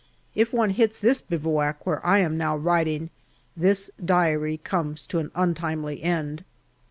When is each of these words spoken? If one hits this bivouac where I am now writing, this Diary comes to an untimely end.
If 0.33 0.51
one 0.51 0.71
hits 0.71 0.97
this 0.97 1.21
bivouac 1.21 1.85
where 1.85 2.03
I 2.03 2.17
am 2.21 2.35
now 2.35 2.57
writing, 2.57 3.11
this 3.55 3.91
Diary 4.03 4.57
comes 4.57 5.05
to 5.05 5.19
an 5.19 5.29
untimely 5.35 6.01
end. 6.01 6.43